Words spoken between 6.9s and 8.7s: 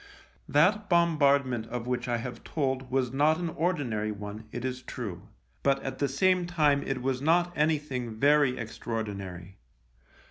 was not anything very